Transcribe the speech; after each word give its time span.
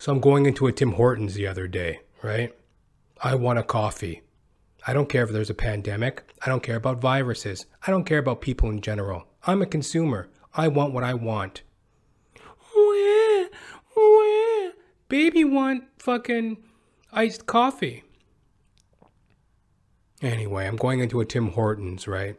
So 0.00 0.10
I'm 0.10 0.20
going 0.20 0.46
into 0.46 0.66
a 0.66 0.72
Tim 0.72 0.92
Hortons 0.92 1.34
the 1.34 1.46
other 1.46 1.68
day, 1.68 2.00
right? 2.22 2.54
I 3.22 3.34
want 3.34 3.58
a 3.58 3.62
coffee. 3.62 4.22
I 4.86 4.94
don't 4.94 5.10
care 5.10 5.24
if 5.24 5.30
there's 5.30 5.50
a 5.50 5.54
pandemic. 5.54 6.24
I 6.40 6.48
don't 6.48 6.62
care 6.62 6.76
about 6.76 7.02
viruses. 7.02 7.66
I 7.86 7.90
don't 7.90 8.06
care 8.06 8.16
about 8.16 8.40
people 8.40 8.70
in 8.70 8.80
general. 8.80 9.26
I'm 9.46 9.60
a 9.60 9.66
consumer. 9.66 10.30
I 10.54 10.68
want 10.68 10.94
what 10.94 11.04
I 11.04 11.12
want. 11.12 11.64
Wah, 12.74 13.44
wah. 13.94 14.70
Baby 15.10 15.44
want 15.44 15.84
fucking 15.98 16.56
iced 17.12 17.44
coffee. 17.44 18.02
Anyway, 20.22 20.66
I'm 20.66 20.76
going 20.76 21.00
into 21.00 21.20
a 21.20 21.26
Tim 21.26 21.48
Hortons, 21.48 22.08
right? 22.08 22.36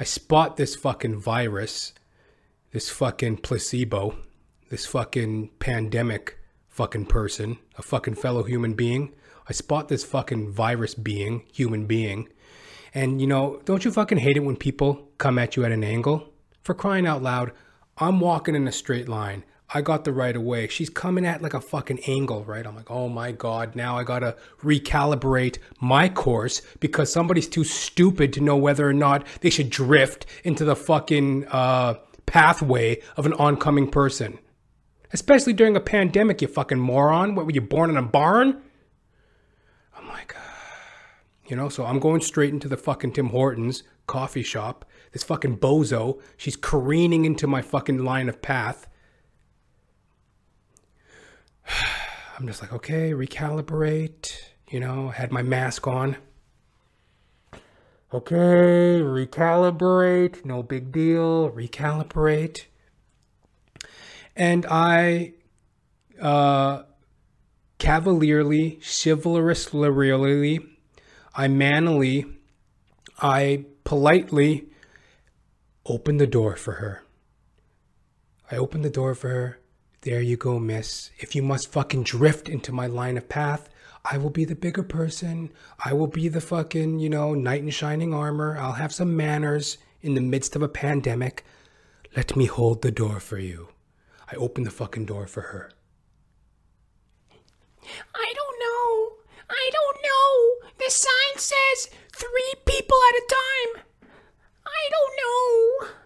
I 0.00 0.02
spot 0.02 0.56
this 0.56 0.74
fucking 0.74 1.20
virus, 1.20 1.92
this 2.72 2.90
fucking 2.90 3.36
placebo, 3.36 4.18
this 4.68 4.84
fucking 4.84 5.50
pandemic 5.60 6.35
fucking 6.76 7.06
person, 7.06 7.56
a 7.78 7.82
fucking 7.82 8.14
fellow 8.16 8.42
human 8.42 8.74
being. 8.74 9.14
I 9.48 9.54
spot 9.54 9.88
this 9.88 10.04
fucking 10.04 10.52
virus 10.52 10.94
being, 10.94 11.44
human 11.50 11.86
being. 11.86 12.28
And 12.92 13.18
you 13.18 13.26
know, 13.26 13.62
don't 13.64 13.84
you 13.84 13.90
fucking 13.90 14.18
hate 14.18 14.36
it 14.36 14.44
when 14.44 14.56
people 14.56 15.08
come 15.16 15.38
at 15.38 15.56
you 15.56 15.64
at 15.64 15.72
an 15.72 15.82
angle? 15.82 16.34
For 16.62 16.74
crying 16.74 17.06
out 17.06 17.22
loud, 17.22 17.52
I'm 17.96 18.20
walking 18.20 18.54
in 18.54 18.68
a 18.68 18.72
straight 18.72 19.08
line. 19.08 19.44
I 19.72 19.80
got 19.80 20.04
the 20.04 20.12
right 20.12 20.36
of 20.36 20.42
way. 20.42 20.68
She's 20.68 20.90
coming 20.90 21.24
at 21.24 21.40
like 21.40 21.54
a 21.54 21.62
fucking 21.62 22.00
angle, 22.06 22.44
right? 22.44 22.66
I'm 22.66 22.76
like, 22.76 22.90
oh 22.90 23.08
my 23.08 23.32
God, 23.32 23.74
now 23.74 23.96
I 23.96 24.04
gotta 24.04 24.36
recalibrate 24.62 25.56
my 25.80 26.10
course 26.10 26.60
because 26.78 27.10
somebody's 27.10 27.48
too 27.48 27.64
stupid 27.64 28.34
to 28.34 28.42
know 28.42 28.56
whether 28.58 28.86
or 28.86 28.92
not 28.92 29.26
they 29.40 29.50
should 29.50 29.70
drift 29.70 30.26
into 30.44 30.66
the 30.66 30.76
fucking 30.76 31.46
uh, 31.48 31.94
pathway 32.26 33.00
of 33.16 33.24
an 33.24 33.32
oncoming 33.32 33.90
person. 33.90 34.38
Especially 35.12 35.52
during 35.52 35.76
a 35.76 35.80
pandemic, 35.80 36.42
you 36.42 36.48
fucking 36.48 36.78
moron. 36.78 37.34
What 37.34 37.46
were 37.46 37.52
you 37.52 37.60
born 37.60 37.90
in 37.90 37.96
a 37.96 38.02
barn? 38.02 38.60
I'm 39.96 40.08
like, 40.08 40.36
uh, 40.36 40.40
you 41.46 41.56
know, 41.56 41.68
so 41.68 41.84
I'm 41.84 42.00
going 42.00 42.20
straight 42.20 42.52
into 42.52 42.68
the 42.68 42.76
fucking 42.76 43.12
Tim 43.12 43.28
Hortons 43.28 43.82
coffee 44.06 44.42
shop. 44.42 44.84
This 45.12 45.22
fucking 45.24 45.58
bozo, 45.58 46.20
she's 46.36 46.56
careening 46.56 47.24
into 47.24 47.46
my 47.46 47.62
fucking 47.62 48.04
line 48.04 48.28
of 48.28 48.42
path 48.42 48.86
I'm 52.38 52.46
just 52.46 52.62
like, 52.62 52.72
okay, 52.72 53.12
recalibrate. 53.12 54.36
You 54.68 54.80
know, 54.80 55.08
had 55.08 55.32
my 55.32 55.42
mask 55.42 55.86
on. 55.86 56.16
Okay, 58.12 59.00
recalibrate. 59.00 60.44
No 60.44 60.62
big 60.62 60.92
deal. 60.92 61.50
Recalibrate. 61.50 62.64
And 64.36 64.66
I 64.66 65.32
uh, 66.20 66.82
cavalierly, 67.78 68.78
chivalrously, 68.82 70.60
I 71.34 71.48
manly, 71.48 72.26
I 73.20 73.64
politely 73.84 74.66
opened 75.84 76.20
the 76.20 76.26
door 76.26 76.56
for 76.56 76.72
her. 76.74 77.02
I 78.50 78.56
opened 78.56 78.84
the 78.84 78.90
door 78.90 79.14
for 79.14 79.28
her 79.30 79.58
there 80.06 80.22
you 80.22 80.36
go, 80.36 80.60
miss. 80.60 81.10
If 81.18 81.34
you 81.34 81.42
must 81.42 81.72
fucking 81.72 82.04
drift 82.04 82.48
into 82.48 82.70
my 82.70 82.86
line 82.86 83.16
of 83.16 83.28
path, 83.28 83.68
I 84.04 84.18
will 84.18 84.30
be 84.30 84.44
the 84.44 84.54
bigger 84.54 84.84
person. 84.84 85.50
I 85.84 85.94
will 85.94 86.06
be 86.06 86.28
the 86.28 86.40
fucking, 86.40 87.00
you 87.00 87.10
know, 87.10 87.34
knight 87.34 87.62
in 87.62 87.70
shining 87.70 88.14
armor. 88.14 88.56
I'll 88.56 88.74
have 88.74 88.94
some 88.94 89.16
manners 89.16 89.78
in 90.02 90.14
the 90.14 90.20
midst 90.20 90.54
of 90.54 90.62
a 90.62 90.68
pandemic. 90.68 91.44
Let 92.16 92.36
me 92.36 92.46
hold 92.46 92.82
the 92.82 92.92
door 92.92 93.18
for 93.18 93.36
you. 93.36 93.70
I 94.30 94.36
opened 94.36 94.66
the 94.66 94.70
fucking 94.70 95.06
door 95.06 95.26
for 95.26 95.42
her. 95.42 95.70
I 98.14 98.32
don't 98.34 98.58
know. 98.60 99.16
I 99.48 99.70
don't 99.72 99.98
know. 100.02 100.68
The 100.78 100.90
sign 100.90 101.36
says 101.36 101.90
three 102.12 102.54
people 102.64 102.98
at 103.08 103.14
a 103.14 103.26
time. 103.28 103.84
I 104.66 104.90
don't 104.90 105.16
know 105.16 105.96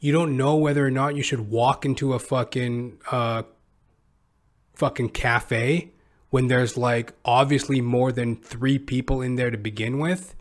you 0.00 0.12
don't 0.12 0.36
know 0.36 0.56
whether 0.56 0.84
or 0.84 0.90
not 0.90 1.14
you 1.14 1.22
should 1.22 1.50
walk 1.50 1.84
into 1.84 2.14
a 2.14 2.18
fucking 2.18 2.98
uh 3.12 3.42
fucking 4.74 5.10
cafe 5.10 5.92
when 6.30 6.48
there's 6.48 6.76
like 6.76 7.12
obviously 7.24 7.82
more 7.82 8.10
than 8.10 8.36
3 8.36 8.78
people 8.78 9.20
in 9.20 9.34
there 9.34 9.50
to 9.50 9.58
begin 9.58 9.98
with. 9.98 10.34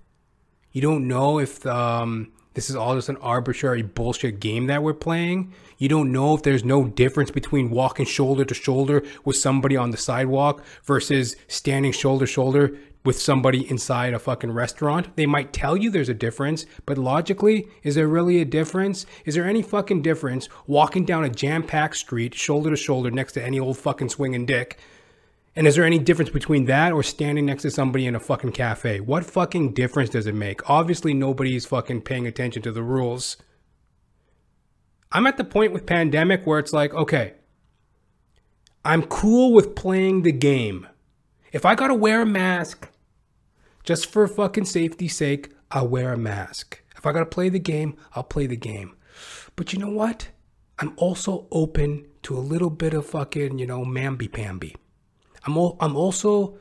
You 0.72 0.82
don't 0.82 1.08
know 1.08 1.40
if 1.40 1.66
um 1.66 2.32
this 2.56 2.70
is 2.70 2.76
all 2.76 2.96
just 2.96 3.10
an 3.10 3.18
arbitrary 3.18 3.82
bullshit 3.82 4.40
game 4.40 4.68
that 4.68 4.82
we're 4.82 4.94
playing. 4.94 5.54
You 5.78 5.88
don't 5.88 6.12
know 6.12 6.36
if 6.36 6.44
there's 6.44 6.64
no 6.64 6.86
difference 6.86 7.32
between 7.32 7.70
walking 7.70 8.06
shoulder 8.06 8.44
to 8.44 8.54
shoulder 8.54 9.04
with 9.24 9.38
somebody 9.38 9.78
on 9.78 9.92
the 9.92 9.98
sidewalk 9.98 10.64
versus 10.84 11.36
standing 11.48 11.92
shoulder 11.92 12.26
to 12.26 12.32
shoulder 12.32 12.78
with 13.06 13.20
somebody 13.20 13.70
inside 13.70 14.14
a 14.14 14.20
fucking 14.20 14.52
restaurant. 14.52 15.16
They 15.16 15.26
might 15.26 15.54
tell 15.54 15.78
you 15.78 15.90
there's 15.90 16.10
a 16.10 16.14
difference, 16.14 16.66
but 16.86 16.98
logically, 16.98 17.68
is 17.84 17.96
there 17.96 18.08
really 18.08 18.42
a 18.42 18.46
difference? 18.46 19.06
Is 19.26 19.36
there 19.36 19.46
any 19.46 19.62
fucking 19.62 20.02
difference 20.02 20.50
walking 20.68 21.06
down 21.06 21.24
a 21.24 21.30
jam 21.30 21.64
packed 21.64 21.96
street, 21.98 22.36
shoulder 22.36 22.72
to 22.72 22.76
shoulder, 22.76 23.10
next 23.10 23.34
to 23.34 23.44
any 23.44 23.60
old 23.60 23.78
fucking 23.78 24.10
swinging 24.10 24.46
dick? 24.46 24.80
And 25.56 25.68
is 25.68 25.76
there 25.76 25.84
any 25.84 26.00
difference 26.00 26.30
between 26.30 26.66
that 26.66 26.94
or 26.94 27.04
standing 27.04 27.46
next 27.46 27.64
to 27.64 27.72
somebody 27.72 28.06
in 28.06 28.16
a 28.16 28.20
fucking 28.20 28.52
cafe? 28.52 29.00
What 29.00 29.26
fucking 29.26 29.74
difference 29.74 30.10
does 30.10 30.28
it 30.28 30.36
make? 30.36 30.70
Obviously, 30.70 31.14
nobody's 31.14 31.66
fucking 31.66 32.02
paying 32.02 32.28
attention 32.28 32.62
to 32.62 32.72
the 32.72 32.84
rules. 32.84 33.38
I'm 35.12 35.26
at 35.26 35.38
the 35.38 35.44
point 35.44 35.74
with 35.74 35.86
pandemic 35.88 36.46
where 36.46 36.60
it's 36.60 36.72
like, 36.72 36.94
okay, 36.94 37.34
I'm 38.86 39.04
cool 39.04 39.54
with 39.54 39.76
playing 39.76 40.22
the 40.22 40.32
game. 40.32 40.88
If 41.52 41.66
I 41.66 41.74
gotta 41.74 41.96
wear 41.96 42.22
a 42.22 42.26
mask 42.28 42.88
just 43.84 44.06
for 44.06 44.28
fucking 44.28 44.66
safety's 44.66 45.16
sake, 45.16 45.52
I'll 45.72 45.88
wear 45.88 46.14
a 46.14 46.18
mask. 46.18 46.82
If 46.96 47.06
I 47.08 47.12
gotta 47.12 47.26
play 47.26 47.50
the 47.50 47.60
game, 47.60 47.98
I'll 48.14 48.24
play 48.24 48.46
the 48.46 48.56
game. 48.56 48.96
But 49.56 49.74
you 49.74 49.80
know 49.80 49.90
what? 49.90 50.30
I'm 50.78 50.94
also 50.96 51.48
open 51.52 52.06
to 52.24 52.38
a 52.38 52.40
little 52.40 52.70
bit 52.70 52.94
of 52.94 53.06
fucking, 53.08 53.58
you 53.58 53.66
know, 53.66 53.84
mamby 53.84 54.32
pamby. 54.32 54.76
I'm, 55.46 55.58
al- 55.58 55.78
I'm 55.80 55.96
also 55.96 56.58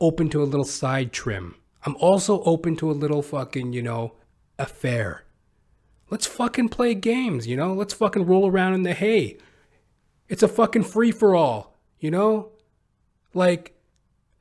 open 0.00 0.28
to 0.30 0.42
a 0.42 0.44
little 0.44 0.64
side 0.64 1.12
trim. 1.12 1.56
I'm 1.84 1.96
also 1.96 2.42
open 2.42 2.76
to 2.76 2.90
a 2.90 2.92
little 2.92 3.22
fucking, 3.22 3.72
you 3.72 3.82
know, 3.82 4.14
affair. 4.58 5.24
Let's 6.10 6.26
fucking 6.26 6.68
play 6.68 6.94
games, 6.94 7.46
you 7.46 7.56
know? 7.56 7.72
Let's 7.72 7.94
fucking 7.94 8.26
roll 8.26 8.48
around 8.48 8.74
in 8.74 8.82
the 8.82 8.92
hay. 8.94 9.38
It's 10.28 10.42
a 10.42 10.48
fucking 10.48 10.84
free 10.84 11.10
for 11.10 11.34
all, 11.34 11.78
you 11.98 12.10
know? 12.10 12.50
Like, 13.34 13.74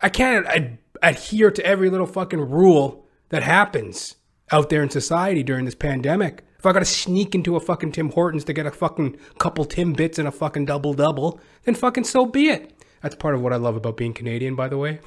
I 0.02 0.10
can't 0.10 0.46
ad- 0.48 0.80
adhere 1.02 1.52
to 1.52 1.66
every 1.66 1.90
little 1.90 2.08
fucking 2.08 2.40
rule 2.40 3.08
that 3.30 3.44
happens 3.44 4.16
out 4.52 4.70
there 4.70 4.84
in 4.84 4.90
society 4.90 5.44
during 5.44 5.66
this 5.66 5.76
pandemic. 5.76 6.44
If 6.60 6.66
I 6.66 6.74
gotta 6.74 6.86
sneak 6.86 7.34
into 7.34 7.56
a 7.56 7.60
fucking 7.60 7.94
Tim 7.94 8.12
Hortons 8.12 8.44
to 8.44 8.54
get 8.54 8.66
a 8.66 8.72
fucking 8.72 9.18
couple 9.40 9.66
Timbits 9.66 10.20
and 10.20 10.28
a 10.28 10.32
fucking 10.32 10.66
double 10.66 10.94
double, 10.94 11.40
then 11.64 11.74
fucking 11.74 12.04
so 12.04 12.26
be 12.26 12.50
it. 12.50 12.74
That's 13.02 13.16
part 13.16 13.36
of 13.36 13.42
what 13.42 13.54
I 13.54 13.58
love 13.58 13.76
about 13.76 13.98
being 13.98 14.14
Canadian, 14.14 14.56
by 14.56 14.68
the 14.68 14.78
way. 14.78 15.00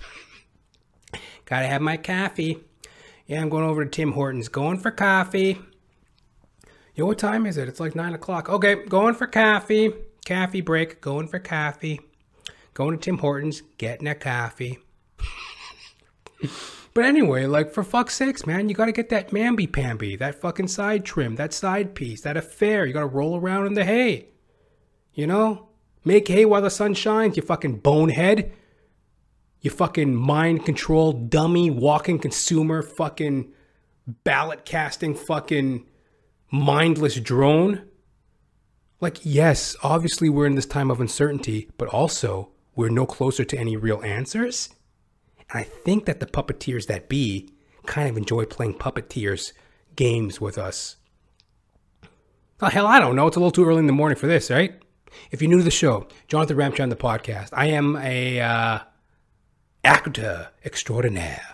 gotta 1.45 1.67
have 1.67 1.81
my 1.81 1.97
coffee. 1.97 2.59
Yeah, 3.27 3.41
I'm 3.41 3.49
going 3.49 3.65
over 3.65 3.85
to 3.85 3.91
Tim 3.91 4.13
Hortons. 4.13 4.49
Going 4.49 4.79
for 4.79 4.91
coffee. 4.91 5.59
Yo, 6.95 7.07
what 7.07 7.19
time 7.19 7.47
is 7.47 7.57
it? 7.57 7.69
It's 7.69 7.81
like 7.81 7.95
nine 7.95 8.15
o'clock. 8.15 8.49
Okay, 8.49 8.75
going 8.75 9.15
for 9.15 9.27
coffee. 9.27 9.93
Coffee 10.27 10.61
break. 10.61 11.01
Going 11.01 11.29
for 11.29 11.39
coffee. 11.39 12.01
Going 12.75 12.99
to 12.99 13.03
Tim 13.03 13.19
Hortons. 13.19 13.63
Getting 13.79 14.07
a 14.07 14.15
coffee. 14.15 14.79
but 16.95 17.05
anyway, 17.05 17.47
like 17.47 17.73
for 17.73 17.83
fuck's 17.83 18.15
sakes, 18.15 18.47
man, 18.47 18.69
you 18.69 18.75
got 18.75 18.87
to 18.87 18.93
get 18.93 19.09
that 19.09 19.31
mamby 19.31 19.73
pamby, 19.73 20.17
that 20.17 20.41
fucking 20.41 20.69
side 20.69 21.05
trim, 21.05 21.37
that 21.37 21.53
side 21.53 21.95
piece, 21.95 22.21
that 22.21 22.37
affair. 22.37 22.85
You 22.85 22.93
got 22.93 23.01
to 23.01 23.07
roll 23.07 23.37
around 23.39 23.67
in 23.67 23.75
the 23.75 23.85
hay. 23.85 24.29
You 25.15 25.27
know, 25.27 25.69
make 26.05 26.29
hay 26.29 26.45
while 26.45 26.63
the 26.63 26.71
sun 26.71 26.95
shines. 26.95 27.37
You 27.37 27.43
fucking 27.43 27.79
bonehead. 27.79 28.53
You 29.61 29.71
fucking 29.71 30.15
mind 30.15 30.65
controlled 30.67 31.31
dummy, 31.31 31.71
walking 31.71 32.19
consumer, 32.19 32.83
fucking 32.83 33.53
ballot 34.07 34.65
casting, 34.65 35.15
fucking 35.15 35.87
mindless 36.51 37.19
drone. 37.19 37.87
Like, 39.01 39.19
yes, 39.23 39.75
obviously 39.83 40.29
we're 40.29 40.47
in 40.47 40.55
this 40.55 40.67
time 40.67 40.91
of 40.91 41.01
uncertainty, 41.01 41.71
but 41.79 41.89
also 41.89 42.51
we're 42.77 42.91
no 42.91 43.07
closer 43.07 43.45
to 43.45 43.59
any 43.59 43.77
real 43.77 44.03
answers. 44.03 44.71
And 45.51 45.61
I 45.61 45.65
think 45.65 46.05
that 46.07 46.21
the 46.21 46.27
puppeteers 46.27 46.87
that 46.87 47.09
be 47.09 47.49
kind 47.87 48.09
of 48.09 48.17
enjoy 48.17 48.45
playing 48.45 48.75
puppeteers 48.75 49.53
games 49.97 50.41
with 50.41 50.59
us. 50.59 50.97
Oh, 52.61 52.69
hell, 52.69 52.87
I 52.87 52.99
don't 52.99 53.17
know. 53.17 53.27
It's 53.27 53.37
a 53.37 53.41
little 53.41 53.51
too 53.51 53.67
early 53.67 53.81
in 53.81 53.87
the 53.87 53.93
morning 53.93 54.17
for 54.17 54.27
this, 54.27 54.51
right? 54.51 54.75
If 55.31 55.43
you're 55.43 55.51
new 55.51 55.59
to 55.59 55.65
the 55.65 55.71
show, 55.71 56.07
Jonathan 56.29 56.57
Ramcharan, 56.57 56.91
the 56.91 56.97
podcast, 56.97 57.51
I 57.53 57.67
am 57.67 57.97
a 57.97 58.41
uh, 58.41 58.79
actor 59.85 60.49
extraordinaire. 60.65 61.54